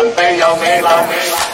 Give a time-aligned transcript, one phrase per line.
[0.00, 1.49] San Pedro, Mela, Mela.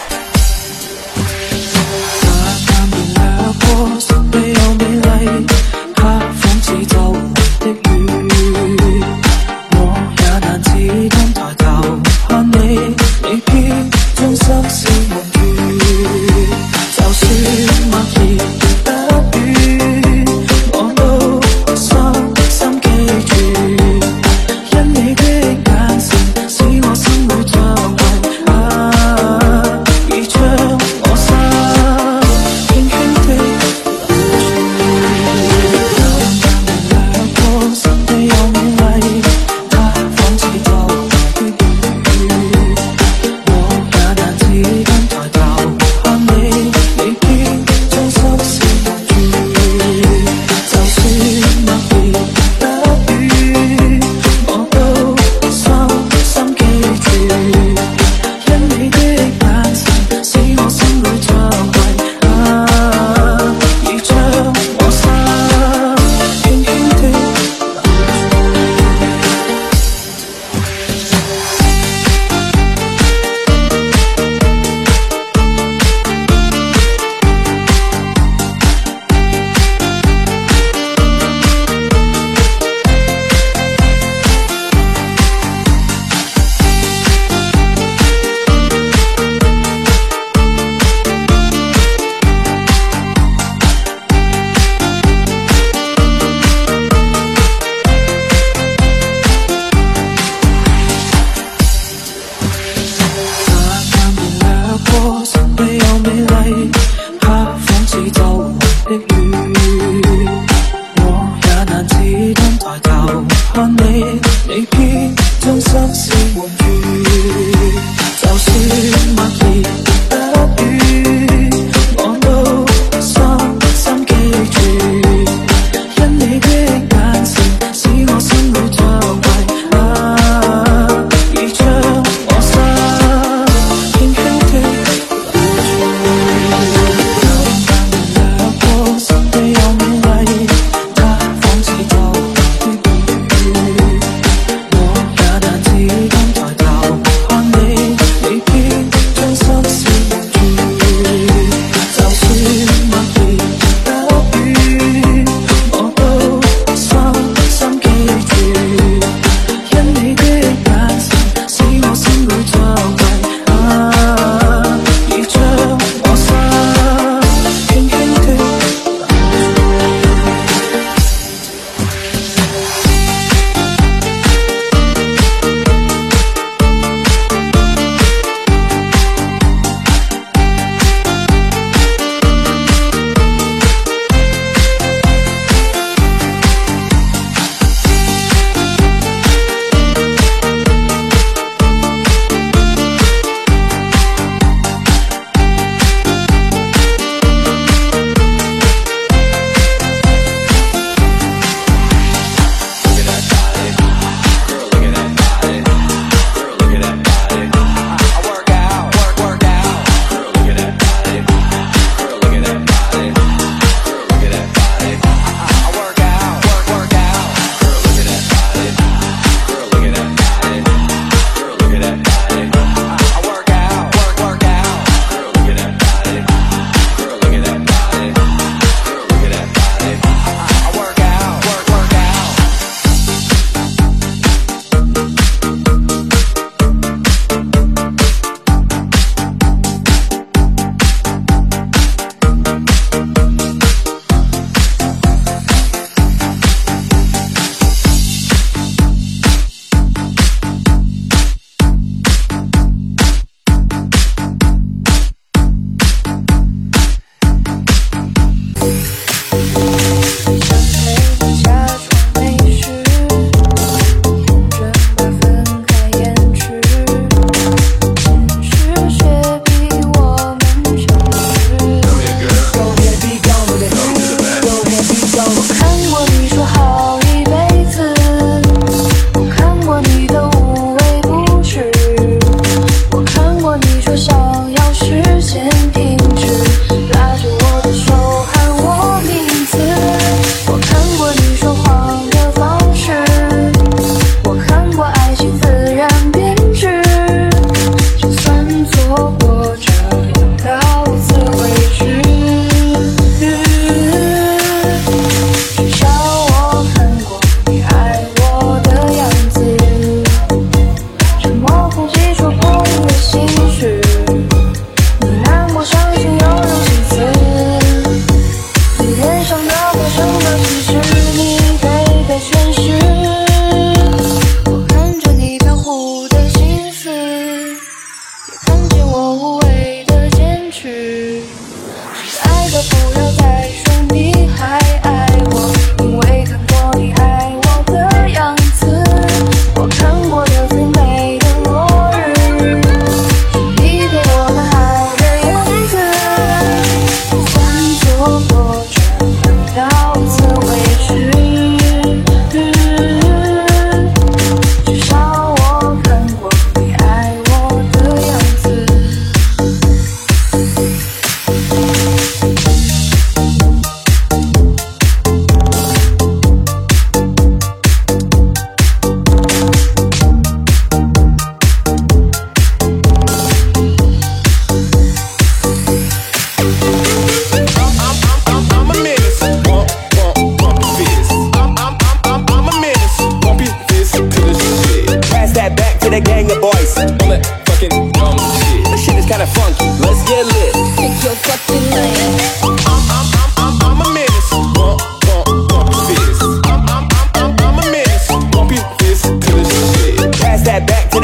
[330.89, 333.36] 爱的不要再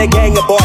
[0.03, 0.62] the gang of